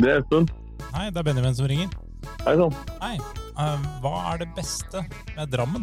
Det 0.00 0.08
er 0.08 0.22
Espen. 0.22 0.46
Hei, 0.94 1.10
det 1.12 1.20
er 1.20 1.24
Benjamin 1.26 1.56
som 1.56 1.66
ringer. 1.68 1.90
Hei 2.46 2.54
sann. 2.56 2.76
Hei. 3.02 3.16
Eh, 3.60 3.82
hva 4.00 4.12
er 4.30 4.38
det 4.40 4.46
beste 4.56 5.02
med 5.34 5.50
Drammen? 5.52 5.82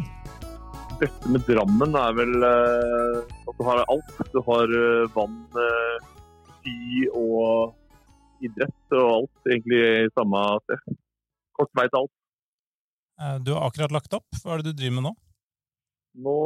Det 0.90 0.96
beste 1.04 1.30
med 1.30 1.44
Drammen 1.46 1.94
er 2.00 2.16
vel 2.18 2.34
eh, 2.48 3.20
at 3.22 3.60
du 3.60 3.62
har 3.68 3.84
alt. 3.84 4.10
Du 4.32 4.40
har 4.48 4.74
eh, 4.80 5.06
vann, 5.14 5.36
sky 5.54 6.48
ski 6.56 7.06
og 7.14 8.42
idrett 8.42 8.98
og 8.98 9.14
alt 9.20 9.52
egentlig 9.54 9.84
i 9.86 10.10
samme 10.18 10.42
sted. 10.64 10.98
Kort 11.54 11.70
vei 11.78 11.86
til 11.86 12.00
alt. 12.02 12.14
Eh, 13.22 13.38
du 13.46 13.54
har 13.54 13.70
akkurat 13.70 13.94
lagt 13.94 14.18
opp. 14.18 14.42
Hva 14.42 14.56
er 14.56 14.66
det 14.66 14.72
du 14.72 14.80
driver 14.82 14.98
med 14.98 15.10
nå? 15.12 15.16
Nå 16.26 16.38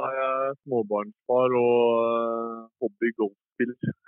er 0.00 0.20
jeg 0.22 0.60
småbarnsfar 0.62 1.60
og 1.60 1.84
eh, 2.08 2.68
hobby 2.80 3.12
golfspiller. 3.20 3.98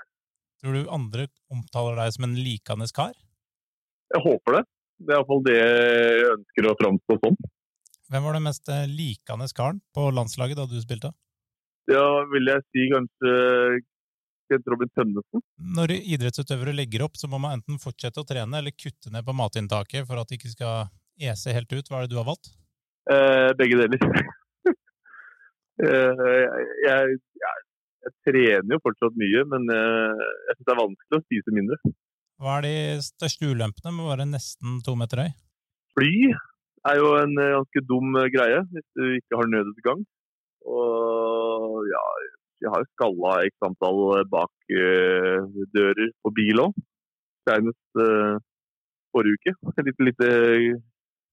Tror 0.61 0.77
du 0.77 0.91
andre 0.93 1.27
omtaler 1.53 1.97
deg 2.03 2.13
som 2.17 2.27
en 2.29 2.37
likende 2.37 2.89
kar? 2.95 3.15
Jeg 4.13 4.23
håper 4.27 4.59
det. 4.59 4.65
Det 5.01 5.15
er 5.15 5.21
iallfall 5.21 5.45
det 5.47 5.57
jeg 5.57 6.25
ønsker 6.35 6.69
å 6.69 6.77
framstå 6.83 7.17
som. 7.23 7.39
Hvem 8.11 8.27
var 8.27 8.37
den 8.37 8.45
mest 8.45 8.69
eh, 8.69 8.89
likende 8.91 9.47
karen 9.57 9.79
på 9.97 10.11
landslaget 10.13 10.59
da 10.59 10.67
du 10.69 10.77
spilte? 10.83 11.13
Ja, 11.91 12.05
vil 12.29 12.51
jeg 12.51 12.67
si 12.69 12.89
kanskje 12.91 13.33
Kent 14.51 14.69
Robin 14.69 14.91
Tønnesen. 14.99 15.45
Når 15.79 15.95
idrettsutøvere 15.99 16.75
legger 16.75 17.07
opp, 17.07 17.17
så 17.17 17.31
må 17.31 17.39
man 17.41 17.57
enten 17.59 17.79
fortsette 17.81 18.21
å 18.21 18.27
trene 18.27 18.61
eller 18.61 18.75
kutte 18.75 19.13
ned 19.15 19.25
på 19.27 19.37
matinntaket 19.39 20.09
for 20.09 20.21
at 20.21 20.29
de 20.29 20.37
ikke 20.41 20.53
skal 20.53 20.91
ese 21.31 21.55
helt 21.55 21.73
ut. 21.73 21.87
Hva 21.87 22.01
er 22.01 22.09
det 22.09 22.13
du 22.13 22.19
har 22.21 22.29
valgt? 22.29 22.53
Eh, 23.11 23.51
begge 23.59 23.79
deler. 23.79 24.03
eh, 25.87 26.25
jeg, 26.27 26.69
jeg, 26.85 27.19
jeg, 27.45 27.65
jeg 28.05 28.15
trener 28.27 28.77
jo 28.77 28.83
fortsatt 28.85 29.19
mye, 29.21 29.43
men 29.53 29.67
eh, 29.75 30.23
jeg 30.49 30.57
syns 30.57 30.67
det 30.67 30.75
er 30.75 30.81
vanskelig 30.81 31.19
å 31.19 31.25
spise 31.25 31.57
mindre. 31.57 31.79
Hva 32.41 32.57
er 32.57 32.67
de 32.67 32.77
største 33.05 33.51
ulempene 33.51 33.93
med 33.93 34.07
å 34.07 34.13
være 34.15 34.29
nesten 34.31 34.79
to 34.85 34.95
meter 34.97 35.25
høy? 35.25 35.31
Fly 35.99 36.13
er 36.89 37.01
jo 37.01 37.13
en 37.21 37.37
eh, 37.37 37.55
ganske 37.59 37.85
dum 37.89 38.17
eh, 38.21 38.31
greie 38.33 38.63
hvis 38.73 38.87
du 38.97 39.05
ikke 39.19 39.41
har 39.41 39.51
nødutgang. 39.53 40.05
Og 40.71 41.89
ja, 41.89 42.05
jeg 42.65 42.73
har 42.73 42.85
jo 42.85 42.91
skalla 42.95 43.35
x 43.49 43.69
antall 43.69 44.01
bakdører 44.33 46.11
på 46.21 46.33
bil 46.37 46.65
òg. 46.67 46.83
Senest 47.49 47.97
uh, 47.97 48.37
forrige 49.17 49.41
uke. 49.41 49.55
Et 49.81 49.87
lite, 49.89 50.05
lite, 50.11 50.29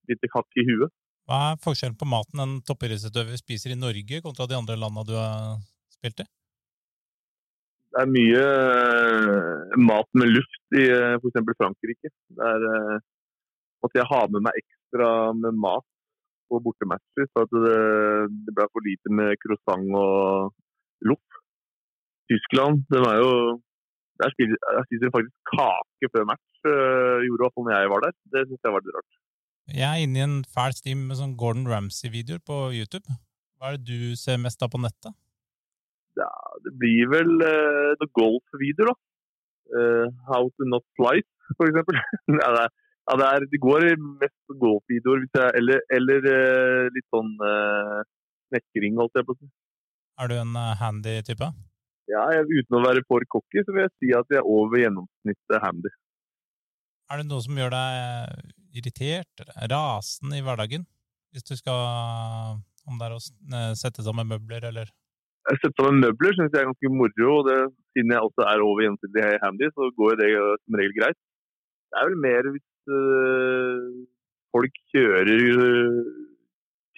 lite 0.07 0.29
hakk 0.31 0.61
i 0.61 0.63
huet. 0.69 0.93
Hva 1.27 1.41
er 1.49 1.59
forskjellen 1.59 1.99
på 1.99 2.07
maten 2.07 2.39
en 2.39 2.55
toppidrettsutøver 2.63 3.35
spiser 3.35 3.75
i 3.75 3.79
Norge 3.79 4.21
kontra 4.23 4.47
de 4.47 4.55
andre 4.55 4.79
landene 4.79 5.03
du 5.09 5.17
har 5.19 5.59
spilt 5.91 6.23
i? 6.23 6.27
Det 7.97 8.03
er 8.05 8.13
mye 8.13 8.41
uh, 8.45 9.77
mat 9.81 10.09
med 10.21 10.29
luft 10.29 10.75
i 10.77 10.83
uh, 10.85 11.15
f.eks. 11.17 11.39
Frankrike. 11.57 12.11
Det 12.37 12.49
er 12.53 12.65
uh, 12.69 12.99
måtte 13.81 13.97
jeg 13.97 14.09
ha 14.11 14.19
med 14.35 14.45
meg 14.45 14.59
ekstra 14.61 15.07
med 15.33 15.57
mat 15.63 15.87
på 16.45 16.59
bortematcher. 16.61 17.25
Så 17.31 17.47
at 17.47 17.55
det, 17.55 17.79
det 18.45 18.53
ble 18.53 18.69
for 18.69 18.85
lite 18.85 19.15
med 19.17 19.33
croissant 19.41 19.97
og 19.97 20.53
loff. 21.09 21.41
Tyskland, 22.29 22.85
den 22.93 23.07
er 23.07 23.17
jo 23.23 23.31
Der 24.21 24.31
spiser, 24.33 24.57
der 24.61 24.85
de 25.01 25.13
faktisk 25.13 25.35
kake 25.55 26.13
før 26.13 26.29
match. 26.29 26.47
Uh, 26.69 27.17
gjorde 27.25 27.41
i 27.41 27.45
hvert 27.47 27.57
fall 27.57 27.65
når 27.65 27.79
jeg 27.79 27.93
var 27.95 28.05
der. 28.05 28.17
Det 28.33 28.45
syns 28.45 28.65
jeg 28.65 28.77
var 28.77 28.85
litt 28.85 28.97
rart. 28.99 29.21
Jeg 29.73 29.89
er 29.89 30.03
inne 30.05 30.19
i 30.21 30.27
en 30.29 30.41
fæl 30.45 30.77
stim 30.77 31.07
med 31.09 31.17
sånn 31.17 31.33
Gordon 31.41 31.65
Ramsay-videoer 31.73 32.45
på 32.45 32.67
YouTube. 32.77 33.17
Hva 33.57 33.73
er 33.73 33.81
det 33.81 33.89
du 33.89 34.13
ser 34.21 34.37
mest 34.37 34.61
av 34.61 34.69
på 34.69 34.85
nettet? 34.85 35.17
Det 36.67 36.73
blir 36.81 37.11
vel 37.11 37.31
uh, 37.39 37.93
noe 37.99 38.11
golfvideo, 38.17 38.89
da. 38.89 38.95
Uh, 39.67 40.07
how 40.29 40.47
to 40.55 40.67
not 40.67 40.83
slice, 40.95 41.27
eksempel. 41.55 41.99
ja, 42.41 42.49
det, 42.55 42.65
ja, 43.07 43.15
det, 43.19 43.29
er, 43.29 43.45
det 43.51 43.61
går 43.63 43.87
mest 44.23 44.57
golfvideoer, 44.63 45.23
eller, 45.59 45.83
eller 45.97 46.27
uh, 46.27 46.89
litt 46.95 47.07
sånn 47.13 47.31
uh, 47.39 48.01
snekring, 48.51 48.99
holdt 48.99 49.19
jeg 49.19 49.27
på 49.27 49.35
å 49.35 49.39
si. 49.39 49.49
Er 50.17 50.31
du 50.31 50.37
en 50.39 50.55
handy 50.81 51.19
type? 51.27 51.51
Ja, 52.07 52.23
jeg, 52.31 52.47
uten 52.47 52.77
å 52.79 52.83
være 52.85 53.03
for 53.07 53.23
cocky, 53.31 53.63
så 53.63 53.75
vil 53.75 53.83
jeg 53.85 53.95
si 53.95 54.11
at 54.15 54.29
jeg 54.31 54.39
er 54.39 54.47
over 54.47 54.79
gjennomsnittet 54.79 55.63
handy. 55.63 55.91
Er 57.07 57.21
det 57.21 57.27
noe 57.27 57.43
som 57.43 57.59
gjør 57.59 57.71
deg 57.75 58.77
irritert 58.79 59.43
rasende 59.71 60.39
i 60.39 60.43
hverdagen? 60.43 60.87
Hvis 61.31 61.45
du 61.47 61.55
skal 61.59 62.63
Om 62.87 62.99
det 62.99 63.07
er 63.09 63.15
å 63.17 63.75
sette 63.75 64.03
sammen 64.03 64.29
møbler, 64.29 64.63
eller 64.69 64.91
Jeg 65.47 65.59
setter 65.61 65.85
sammen 65.85 66.03
møbler 66.03 66.33
syns 66.35 66.55
jeg 66.55 66.61
er 66.61 66.69
ganske 66.69 66.89
moro. 66.99 67.27
og 67.39 67.43
det, 67.47 67.57
Siden 67.95 68.13
jeg 68.13 68.25
også 68.27 68.41
er 68.51 68.63
over 68.67 68.83
gjensidig 68.83 69.27
handy, 69.43 69.67
så 69.75 69.83
går 69.99 70.19
det 70.21 70.29
som 70.63 70.77
regel 70.79 70.95
greit. 70.99 71.19
Det 71.87 71.95
er 71.99 72.07
vel 72.09 72.19
mer 72.27 72.49
hvis 72.53 72.69
øh, 72.99 73.85
folk 74.53 74.73
kjører 74.91 75.43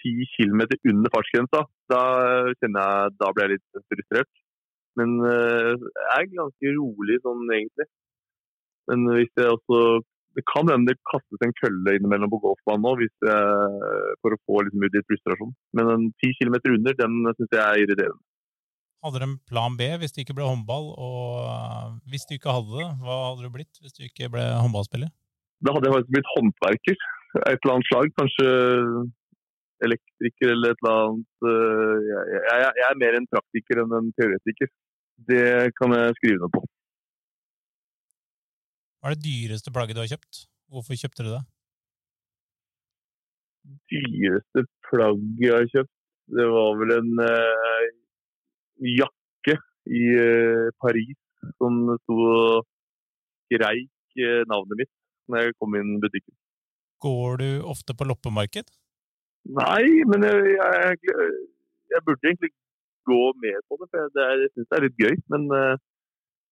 ti 0.01 0.11
øh, 0.17 0.29
kilometer 0.35 0.77
under 0.91 1.13
fartsgrensa. 1.15 1.61
Da 1.93 2.01
kjenner 2.59 2.88
jeg, 2.88 3.17
da 3.21 3.29
blir 3.33 3.45
jeg 3.45 3.53
litt 3.55 3.83
frustrert. 3.91 4.31
Men 4.97 5.09
øh, 5.33 5.73
jeg 5.77 6.15
er 6.17 6.38
ganske 6.39 6.73
rolig 6.79 7.19
sånn 7.25 7.43
egentlig. 7.57 7.88
Men 8.89 9.05
hvis 9.17 9.33
jeg 9.38 9.57
også 9.57 10.01
Det 10.38 10.43
kan 10.49 10.69
hende 10.71 10.93
det 10.93 11.09
kastes 11.11 11.41
en 11.43 11.55
kølle 11.57 11.93
innimellom 11.97 12.29
på 12.31 12.38
golfbanen 12.43 12.83
nå 12.85 12.91
for 14.21 14.35
å 14.35 14.38
få 14.47 14.61
litt 14.63 15.07
frustrasjon. 15.09 15.51
Men 15.75 15.89
en 15.93 16.05
ti 16.21 16.29
kilometer 16.38 16.75
under, 16.77 16.95
den 17.01 17.15
syns 17.33 17.55
jeg 17.57 17.63
er 17.63 17.81
irriterende. 17.81 18.28
Hadde 18.99 19.21
du 19.21 19.25
en 19.25 19.37
plan 19.47 19.75
B 19.79 19.85
hvis 20.01 20.11
det 20.15 20.25
ikke 20.25 20.35
ble 20.35 20.47
håndball? 20.47 20.89
Og 20.99 21.99
hvis 22.11 22.27
du 22.27 22.35
ikke 22.35 22.51
hadde 22.51 22.73
det, 22.81 22.87
hva 23.03 23.19
hadde 23.29 23.45
du 23.45 23.53
blitt 23.53 23.79
hvis 23.79 23.95
du 23.95 24.03
ikke 24.07 24.27
ble 24.33 24.43
håndballspiller? 24.59 25.11
Da 25.63 25.75
hadde 25.75 25.87
jeg 25.87 25.95
faktisk 25.95 26.13
blitt 26.15 26.33
håndverker. 26.33 27.07
Et 27.45 27.55
eller 27.55 27.73
annet 27.75 27.89
slag. 27.91 28.11
Kanskje 28.19 28.49
elektriker 29.88 30.53
eller 30.55 30.73
et 30.73 30.83
eller 30.83 30.99
annet. 31.05 31.47
Jeg, 32.09 32.25
jeg, 32.35 32.73
jeg 32.81 32.88
er 32.89 32.99
mer 33.03 33.17
en 33.19 33.29
praktiker 33.35 33.83
enn 33.83 33.95
en 33.99 34.11
teoretiker. 34.19 34.71
Det 35.29 35.47
kan 35.79 35.95
jeg 35.95 36.17
skrive 36.19 36.41
noe 36.43 36.53
på. 36.57 36.63
Hva 38.99 39.11
er 39.11 39.15
det 39.15 39.23
dyreste 39.29 39.71
plagget 39.71 39.95
du 39.95 40.03
har 40.03 40.11
kjøpt? 40.11 40.43
Hvorfor 40.69 40.99
kjøpte 40.99 41.23
du 41.23 41.31
det? 41.31 41.43
Dyreste 43.91 44.65
plagget 44.89 45.45
jeg 45.45 45.55
har 45.55 45.71
kjøpt, 45.71 45.95
det 46.35 46.45
var 46.51 46.75
vel 46.79 46.91
en 46.97 47.11
uh, 47.23 47.85
jakke 48.79 49.56
i 49.90 50.03
uh, 50.16 50.69
Paris 50.81 51.17
som 51.57 51.81
sto 52.03 52.17
og 52.19 52.67
skreik 53.50 53.90
uh, 54.22 54.44
navnet 54.50 54.84
mitt 54.84 54.91
når 55.29 55.50
jeg 55.50 55.57
kom 55.62 55.75
inn 55.79 55.95
i 55.97 56.01
butikken. 56.03 56.35
Går 57.03 57.39
du 57.41 57.50
ofte 57.69 57.95
på 57.95 58.07
loppemarked? 58.09 58.72
Nei, 59.56 59.84
men 60.09 60.25
jeg, 60.25 60.56
jeg, 60.57 61.28
jeg 61.94 62.01
burde 62.06 62.28
egentlig 62.28 62.51
gå 63.07 63.22
med 63.39 63.62
på 63.69 63.78
det, 63.79 63.88
for 63.91 64.09
det 64.16 64.25
er, 64.25 64.41
jeg 64.44 64.51
syns 64.56 64.68
det 64.68 64.78
er 64.78 64.85
litt 64.88 65.00
gøy. 65.00 65.16
Men 65.31 65.45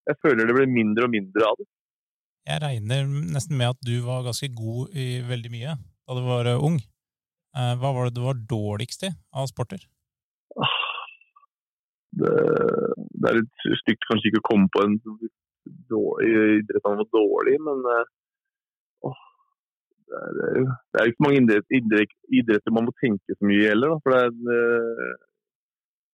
jeg 0.08 0.20
føler 0.24 0.48
det 0.48 0.56
blir 0.56 0.72
mindre 0.72 1.10
og 1.10 1.12
mindre 1.12 1.50
av 1.50 1.58
det. 1.60 1.68
Jeg 2.48 2.64
regner 2.64 3.10
nesten 3.36 3.60
med 3.60 3.74
at 3.74 3.82
du 3.84 3.98
var 4.06 4.24
ganske 4.30 4.48
god 4.56 4.96
i 4.96 5.08
veldig 5.28 5.52
mye 5.52 5.76
da 5.76 6.16
du 6.16 6.24
var 6.30 6.48
ung. 6.56 6.80
Hva 7.52 7.92
var 7.92 8.08
det 8.08 8.16
du 8.16 8.24
var 8.24 8.40
dårligst 8.48 9.04
i 9.10 9.12
av 9.36 9.50
sporter? 9.52 9.84
Det, 12.18 13.30
er 13.30 13.40
litt 13.40 13.66
stygt 13.82 14.08
kanskje 14.10 14.32
ikke 14.32 14.44
å 14.44 14.50
komme 14.50 14.72
på 14.74 14.84
en 14.86 14.98
dårlig 15.92 16.30
idrett 16.62 16.86
han 16.88 17.02
var 17.02 17.10
dårlig, 17.14 17.58
men 17.66 17.84
åh, 19.08 19.20
det, 20.08 20.46
er, 20.48 20.70
det 20.94 21.02
er 21.02 21.12
ikke 21.12 21.26
mange 21.26 21.42
idretter, 21.44 22.16
idretter 22.42 22.76
man 22.76 22.88
må 22.88 22.96
tenke 23.02 23.36
så 23.36 23.50
mye 23.50 23.68
heller. 23.72 23.98
heller. 23.98 24.04
For 24.04 24.16
det 24.16 24.22
er, 24.24 25.18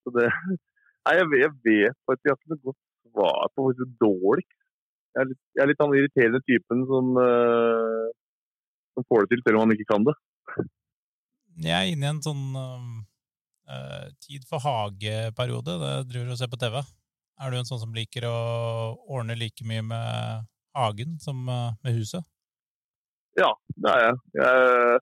så 0.03 0.15
det, 0.17 0.27
nei, 1.05 1.15
jeg, 1.19 1.29
jeg 1.43 1.53
vet 1.69 1.99
faktisk 2.09 2.33
ikke 2.33 2.53
noe 2.55 2.65
godt 2.71 2.81
svar 3.13 3.53
på 3.53 3.67
hvor 3.67 3.95
dårlig. 4.03 4.45
Jeg 5.13 5.21
er 5.21 5.29
litt, 5.29 5.41
jeg 5.53 5.63
er 5.63 5.69
litt 5.69 5.81
den 5.83 5.95
irriterende 5.99 6.41
typen 6.47 6.85
som, 6.89 7.09
uh, 7.21 8.05
som, 8.95 9.05
får 9.09 9.25
det 9.25 9.35
til 9.35 9.43
selv 9.45 9.59
om 9.59 9.67
man 9.67 9.75
ikke 9.75 9.89
kan 9.91 10.07
det. 10.07 10.15
Jeg 11.61 11.75
er 11.77 11.91
inne 11.91 12.07
i 12.07 12.11
en 12.15 12.23
sånn 12.25 12.45
uh, 13.69 14.09
tid 14.23 14.45
for 14.49 14.63
hage-periode. 14.63 15.77
Det 15.81 15.93
driver 16.09 16.29
du 16.29 16.35
og 16.35 16.39
ser 16.39 16.51
på 16.51 16.59
TV. 16.61 16.79
Er 17.41 17.51
du 17.51 17.57
en 17.57 17.67
sånn 17.67 17.81
som 17.81 17.95
liker 17.95 18.27
å 18.29 18.37
ordne 19.09 19.37
like 19.39 19.65
mye 19.67 19.83
med 19.85 20.47
hagen 20.77 21.17
som 21.23 21.43
uh, 21.49 21.73
med 21.85 21.97
huset? 21.97 22.25
Ja, 23.39 23.49
det 23.75 23.89
er 23.89 24.03
jeg. 24.03 24.17
Jeg 24.37 24.99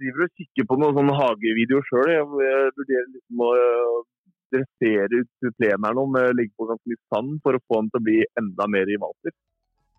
driver 0.00 0.26
og 0.26 0.40
kikker 0.40 0.68
på 0.68 0.78
noen 0.80 0.96
sånne 1.00 1.16
hagevideoer 1.18 1.88
sjøl. 1.90 2.12
Jeg, 2.14 2.28
vurderer 2.78 3.10
liksom 3.12 3.44
å 3.44 3.50
dressere 4.54 5.20
ut 5.20 5.58
plenen 5.58 5.84
her 5.88 5.96
nå 5.98 6.06
med 6.14 6.32
legge 6.38 6.54
på 6.56 6.68
ganske 6.70 6.88
mye 6.88 7.02
sand 7.12 7.36
for 7.44 7.58
å 7.58 7.62
få 7.66 7.82
den 7.82 7.92
til 7.92 8.00
å 8.00 8.06
bli 8.08 8.18
enda 8.40 8.68
mer 8.72 8.88
i 8.88 8.98
vater. 9.02 9.34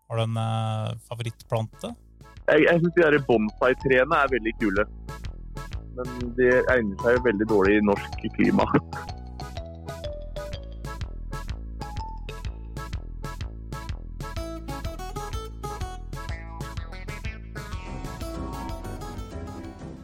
Har 0.08 0.22
du 0.22 0.24
en 0.24 1.00
favorittplante? 1.10 1.92
Jeg, 2.48 2.64
jeg 2.64 2.80
syns 2.80 3.00
de 3.12 3.24
bonsai-trærne 3.28 4.22
er 4.24 4.30
veldig 4.32 4.54
kule 4.62 4.86
men 5.98 6.34
det 6.38 6.54
egner 6.72 6.98
seg 7.04 7.18
jo 7.18 7.24
veldig 7.28 7.48
dårlig 7.50 7.78
i 7.78 7.86
norsk 7.90 8.26
klima. 8.38 8.68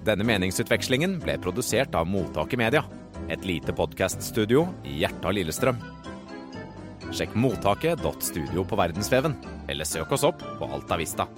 Denne 0.04 0.26
meningsutvekslingen 0.28 1.16
ble 1.24 1.38
produsert 1.40 1.94
av 1.96 2.10
Mottaket 2.12 2.60
Media, 2.60 2.84
et 3.32 3.46
lite 3.48 3.72
podkaststudio 3.72 4.66
i 4.84 4.98
hjertet 5.00 5.30
av 5.30 5.38
Lillestrøm. 5.38 5.80
Sjekk 7.14 7.38
mottaket.studio 7.40 8.66
på 8.68 8.80
verdensveven, 8.80 9.38
eller 9.72 9.88
søk 9.88 10.12
oss 10.18 10.26
opp 10.28 10.44
på 10.60 10.68
Altavista. 10.76 11.30